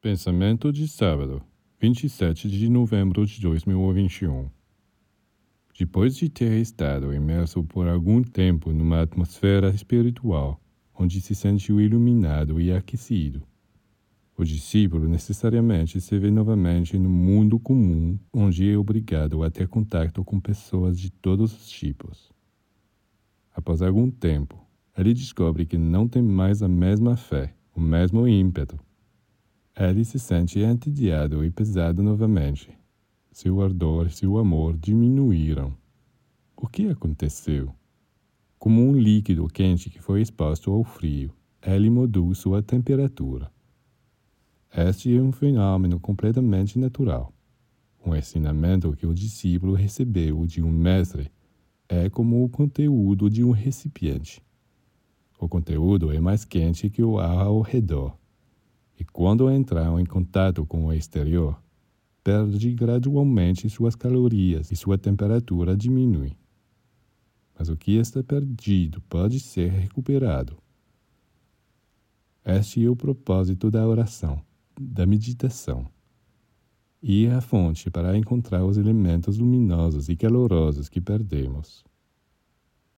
[0.00, 1.42] Pensamento de sábado,
[1.80, 4.48] 27 de novembro de 2021.
[5.76, 10.60] Depois de ter estado imerso por algum tempo numa atmosfera espiritual,
[10.96, 13.42] onde se sentiu iluminado e aquecido,
[14.36, 20.22] o discípulo necessariamente se vê novamente no mundo comum, onde é obrigado a ter contato
[20.22, 22.30] com pessoas de todos os tipos.
[23.52, 24.64] Após algum tempo,
[24.96, 28.78] ele descobre que não tem mais a mesma fé, o mesmo ímpeto,
[29.78, 32.68] ele se sente entediado e pesado novamente.
[33.30, 35.72] Seu ardor e seu amor diminuíram.
[36.56, 37.72] O que aconteceu?
[38.58, 41.32] Como um líquido quente que foi exposto ao frio,
[41.64, 43.48] ele mudou sua temperatura.
[44.76, 47.32] Este é um fenômeno completamente natural.
[48.04, 51.30] Um ensinamento que o discípulo recebeu de um mestre
[51.88, 54.42] é como o conteúdo de um recipiente.
[55.38, 58.18] O conteúdo é mais quente que o ar ao redor
[58.98, 61.56] e quando entram em contato com o exterior,
[62.24, 66.36] perde gradualmente suas calorias e sua temperatura diminui.
[67.56, 70.58] Mas o que está perdido pode ser recuperado.
[72.44, 74.40] Este é o propósito da oração,
[74.80, 75.86] da meditação.
[77.00, 81.84] Ir à fonte para encontrar os elementos luminosos e calorosos que perdemos.